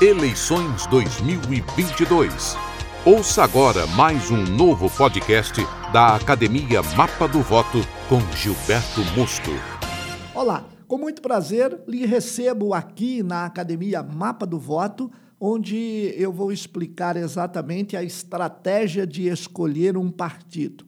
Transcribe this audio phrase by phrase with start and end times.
[0.00, 2.56] Eleições 2022.
[3.04, 5.60] Ouça agora mais um novo podcast
[5.92, 7.78] da Academia Mapa do Voto
[8.08, 9.50] com Gilberto Musto.
[10.32, 16.52] Olá, com muito prazer lhe recebo aqui na Academia Mapa do Voto, onde eu vou
[16.52, 20.86] explicar exatamente a estratégia de escolher um partido.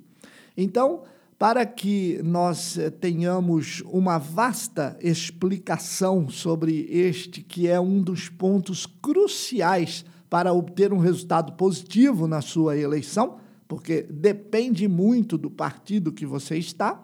[0.56, 1.02] Então,
[1.40, 8.84] para que nós eh, tenhamos uma vasta explicação sobre este, que é um dos pontos
[8.84, 16.26] cruciais para obter um resultado positivo na sua eleição, porque depende muito do partido que
[16.26, 17.02] você está,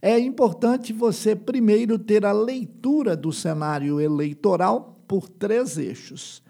[0.00, 6.40] é importante você primeiro ter a leitura do cenário eleitoral por três eixos.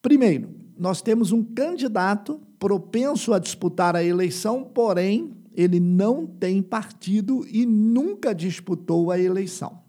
[0.00, 7.44] Primeiro, nós temos um candidato propenso a disputar a eleição, porém ele não tem partido
[7.50, 9.80] e nunca disputou a eleição.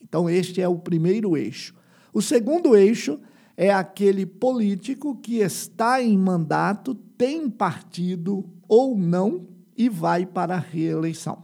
[0.00, 1.74] Então, este é o primeiro eixo.
[2.14, 3.18] O segundo eixo
[3.56, 10.60] é aquele político que está em mandato, tem partido ou não e vai para a
[10.60, 11.42] reeleição.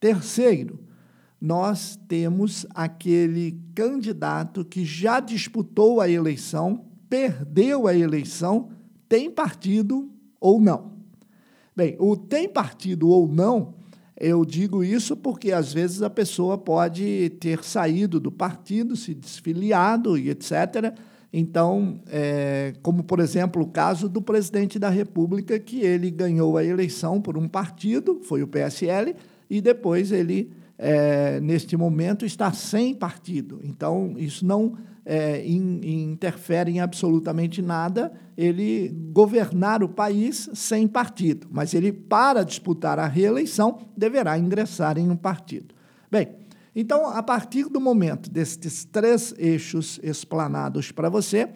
[0.00, 0.80] Terceiro,
[1.40, 8.70] nós temos aquele candidato que já disputou a eleição, perdeu a eleição,
[9.08, 10.97] tem partido ou não.
[11.78, 13.72] Bem, o tem partido ou não,
[14.18, 20.18] eu digo isso porque às vezes a pessoa pode ter saído do partido, se desfiliado
[20.18, 20.92] e etc.
[21.32, 26.64] Então, é, como por exemplo o caso do presidente da República, que ele ganhou a
[26.64, 29.14] eleição por um partido, foi o PSL,
[29.48, 33.60] e depois ele, é, neste momento, está sem partido.
[33.64, 35.80] Então, isso não é, in,
[36.12, 43.06] interfere em absolutamente nada ele governar o país sem partido, mas ele, para disputar a
[43.06, 45.74] reeleição, deverá ingressar em um partido.
[46.10, 46.28] Bem,
[46.76, 51.48] então, a partir do momento destes três eixos explanados para você,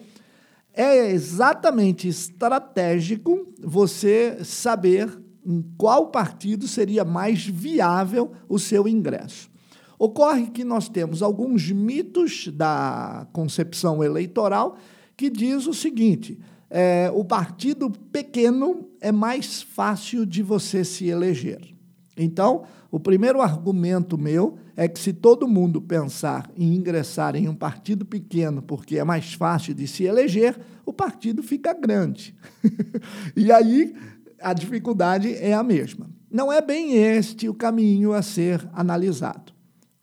[0.73, 5.07] é exatamente estratégico você saber
[5.45, 9.51] em qual partido seria mais viável o seu ingresso.
[9.99, 14.77] Ocorre que nós temos alguns mitos da concepção eleitoral
[15.15, 16.39] que diz o seguinte:
[16.69, 21.73] é, o partido pequeno é mais fácil de você se eleger.
[22.17, 27.55] Então, o primeiro argumento meu é que se todo mundo pensar em ingressar em um
[27.55, 32.35] partido pequeno porque é mais fácil de se eleger, o partido fica grande.
[33.35, 33.95] e aí
[34.43, 36.09] a dificuldade é a mesma.
[36.29, 39.53] Não é bem este o caminho a ser analisado.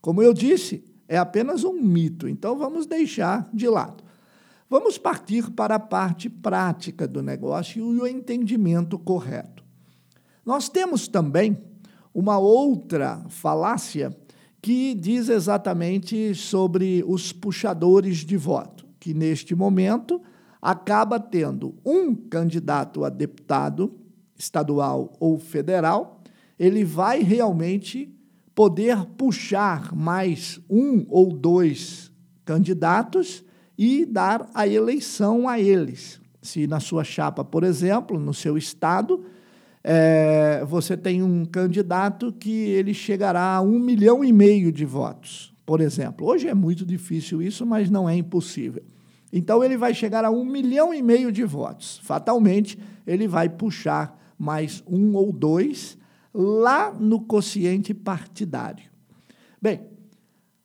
[0.00, 4.02] Como eu disse, é apenas um mito, então vamos deixar de lado.
[4.68, 9.64] Vamos partir para a parte prática do negócio e o entendimento correto.
[10.46, 11.58] Nós temos também
[12.14, 14.16] uma outra falácia
[14.62, 20.22] que diz exatamente sobre os puxadores de voto, que neste momento
[20.60, 23.92] acaba tendo um candidato a deputado
[24.40, 26.22] estadual ou federal,
[26.58, 28.12] ele vai realmente
[28.54, 32.10] poder puxar mais um ou dois
[32.44, 33.44] candidatos
[33.78, 36.20] e dar a eleição a eles.
[36.42, 39.24] Se na sua chapa, por exemplo, no seu estado,
[39.84, 45.54] é, você tem um candidato que ele chegará a um milhão e meio de votos,
[45.64, 46.26] por exemplo.
[46.26, 48.82] Hoje é muito difícil isso, mas não é impossível.
[49.32, 52.00] Então ele vai chegar a um milhão e meio de votos.
[52.02, 55.98] Fatalmente, ele vai puxar mais um ou dois
[56.32, 58.90] lá no quociente partidário.
[59.60, 59.82] Bem,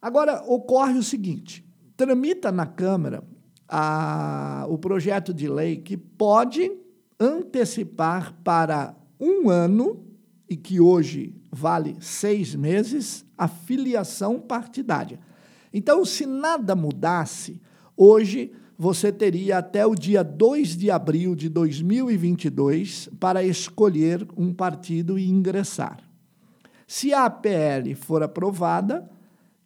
[0.01, 3.21] agora ocorre o seguinte: tramita na Câmara
[3.67, 6.71] a, o projeto de lei que pode
[7.19, 10.05] antecipar para um ano,
[10.49, 15.19] e que hoje vale seis meses, a filiação partidária.
[15.73, 17.59] Então, se nada mudasse,
[17.97, 25.17] hoje você teria até o dia 2 de abril de 2022 para escolher um partido
[25.17, 25.99] e ingressar.
[26.85, 29.09] Se a APL for aprovada,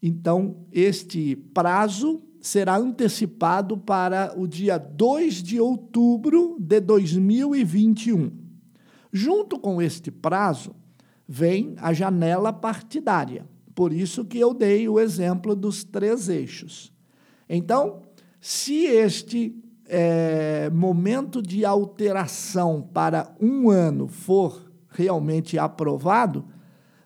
[0.02, 8.32] então este prazo será antecipado para o dia 2 de outubro de 2021.
[9.12, 10.74] Junto com este prazo,
[11.28, 13.46] vem a janela partidária.
[13.76, 16.94] Por isso que eu dei o exemplo dos três eixos.
[17.48, 18.04] Então,
[18.40, 19.56] se este
[19.86, 26.46] é, momento de alteração para um ano for realmente aprovado,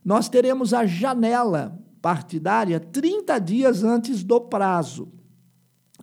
[0.04, 5.12] nós teremos a janela partidária 30 dias antes do prazo.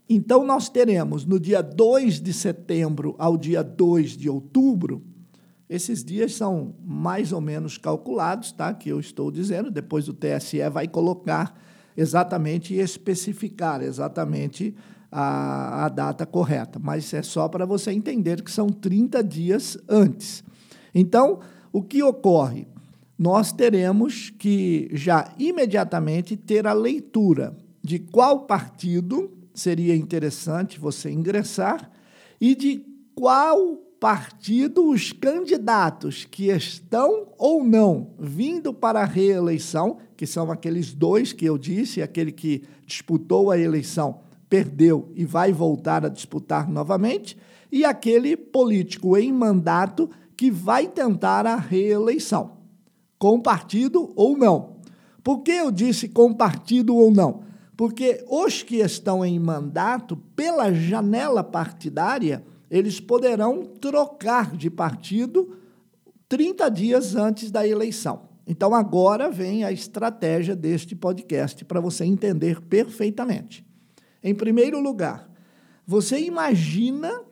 [0.08, 5.04] Então, nós teremos no dia 2 de setembro ao dia 2 de outubro,
[5.68, 8.74] esses dias são mais ou menos calculados, tá?
[8.74, 11.56] Que eu estou dizendo, depois o TSE vai colocar
[12.00, 14.74] exatamente especificar exatamente
[15.12, 20.42] a, a data correta, mas é só para você entender que são 30 dias antes.
[20.94, 22.66] Então, o que ocorre?
[23.18, 31.90] Nós teremos que já imediatamente ter a leitura de qual partido seria interessante você ingressar
[32.40, 32.82] e de
[33.14, 40.94] qual partido os candidatos que estão ou não vindo para a reeleição, que são aqueles
[40.94, 46.66] dois que eu disse, aquele que disputou a eleição, perdeu e vai voltar a disputar
[46.68, 47.36] novamente,
[47.70, 52.52] e aquele político em mandato que vai tentar a reeleição,
[53.18, 54.76] com partido ou não.
[55.22, 57.42] Por que eu disse com partido ou não?
[57.76, 65.56] Porque os que estão em mandato, pela janela partidária, eles poderão trocar de partido
[66.28, 68.28] 30 dias antes da eleição.
[68.46, 73.64] Então, agora vem a estratégia deste podcast para você entender perfeitamente.
[74.22, 75.28] Em primeiro lugar,
[75.86, 77.22] você imagina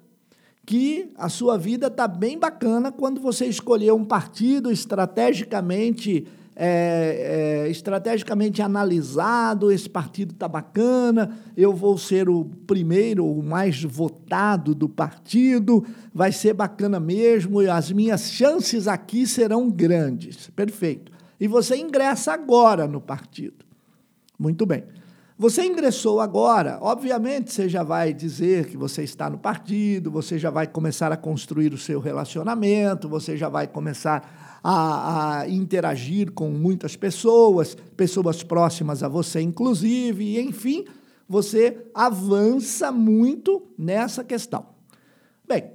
[0.66, 6.26] que a sua vida está bem bacana quando você escolheu um partido estrategicamente
[6.60, 13.84] é, é, estrategicamente analisado, esse partido está bacana, eu vou ser o primeiro, o mais
[13.84, 20.50] votado do partido, vai ser bacana mesmo, e as minhas chances aqui serão grandes.
[20.50, 21.12] Perfeito.
[21.38, 23.64] E você ingressa agora no partido.
[24.36, 24.82] Muito bem.
[25.40, 30.50] Você ingressou agora, obviamente você já vai dizer que você está no partido, você já
[30.50, 36.50] vai começar a construir o seu relacionamento, você já vai começar a, a interagir com
[36.50, 40.84] muitas pessoas, pessoas próximas a você, inclusive, e enfim,
[41.28, 44.66] você avança muito nessa questão.
[45.46, 45.70] Bem,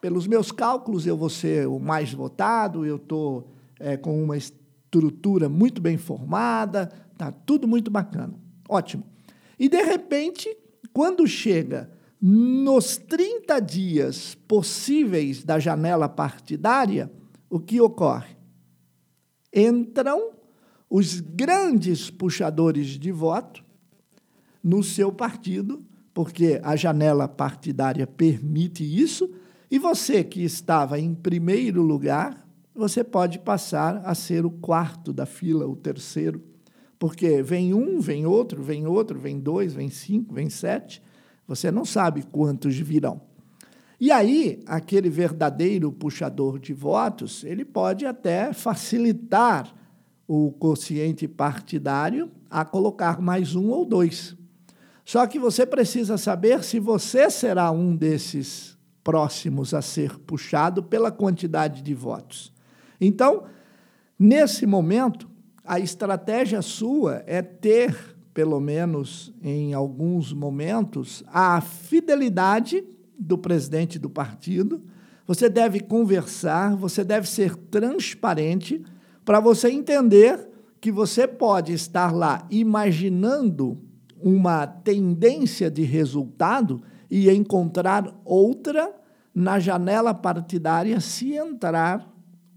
[0.00, 5.46] pelos meus cálculos, eu vou ser o mais votado, eu estou é, com uma estrutura
[5.46, 8.43] muito bem formada, tá tudo muito bacana.
[8.68, 9.04] Ótimo.
[9.58, 10.56] E de repente,
[10.92, 11.90] quando chega
[12.20, 17.10] nos 30 dias possíveis da janela partidária,
[17.50, 18.36] o que ocorre?
[19.52, 20.32] Entram
[20.88, 23.64] os grandes puxadores de voto
[24.62, 25.84] no seu partido,
[26.14, 29.30] porque a janela partidária permite isso,
[29.70, 35.26] e você que estava em primeiro lugar, você pode passar a ser o quarto da
[35.26, 36.42] fila, o terceiro,
[37.04, 41.02] porque vem um, vem outro, vem outro, vem dois, vem cinco, vem sete,
[41.46, 43.20] você não sabe quantos virão.
[44.00, 49.70] E aí, aquele verdadeiro puxador de votos, ele pode até facilitar
[50.26, 54.34] o quociente partidário a colocar mais um ou dois.
[55.04, 61.12] Só que você precisa saber se você será um desses próximos a ser puxado pela
[61.12, 62.50] quantidade de votos.
[62.98, 63.44] Então,
[64.18, 65.33] nesse momento,
[65.64, 67.96] a estratégia sua é ter,
[68.34, 72.84] pelo menos em alguns momentos, a fidelidade
[73.18, 74.82] do presidente do partido,
[75.26, 78.84] você deve conversar, você deve ser transparente
[79.24, 80.48] para você entender
[80.80, 83.80] que você pode estar lá imaginando
[84.20, 88.94] uma tendência de resultado e encontrar outra
[89.34, 92.10] na janela partidária se entrar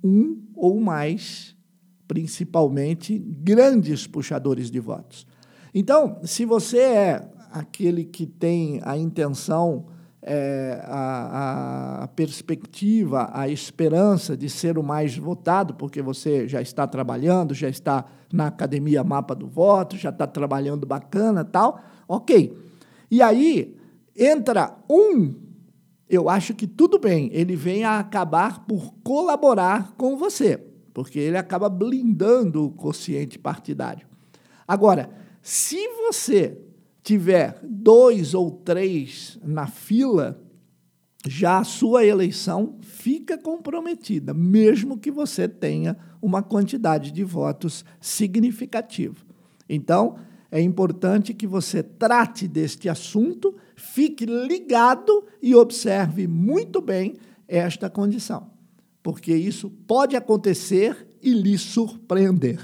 [0.04, 1.57] um ou mais,
[2.08, 5.28] principalmente grandes puxadores de votos.
[5.74, 9.86] Então, se você é aquele que tem a intenção
[10.22, 16.86] é, a, a, perspectiva, a esperança de ser o mais votado, porque você já está
[16.86, 22.58] trabalhando, já está na academia Mapa do Voto, já está trabalhando bacana tal, ok.
[23.10, 23.78] E aí
[24.16, 25.34] entra um,
[26.10, 30.58] eu acho que tudo bem, ele vem a acabar por colaborar com você,
[30.98, 34.08] porque ele acaba blindando o quociente partidário.
[34.68, 35.12] Agora,
[35.44, 36.58] se você
[37.04, 40.44] tiver dois ou três na fila,
[41.28, 49.24] já a sua eleição fica comprometida, mesmo que você tenha uma quantidade de votos significativa.
[49.70, 50.18] Então,
[50.50, 58.50] é importante que você trate deste assunto, fique ligado e observe muito bem esta condição,
[59.02, 62.60] porque isso pode acontecer e lhe surpreender.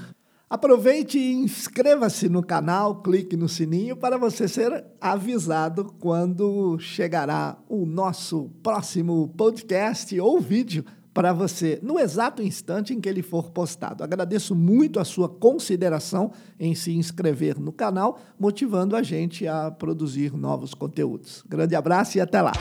[0.48, 7.84] Aproveite e inscreva-se no canal, clique no sininho para você ser avisado quando chegará o
[7.84, 14.04] nosso próximo podcast ou vídeo para você no exato instante em que ele for postado.
[14.04, 20.36] Agradeço muito a sua consideração em se inscrever no canal, motivando a gente a produzir
[20.36, 21.42] novos conteúdos.
[21.48, 22.52] Grande abraço e até lá.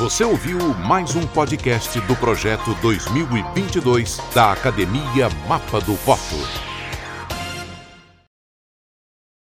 [0.00, 6.69] Você ouviu mais um podcast do projeto 2022 da Academia Mapa do Voto.